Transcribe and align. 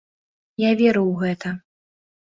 Я 0.63 0.71
веру 0.79 1.03
ў 1.11 1.21
гэта. 1.21 1.55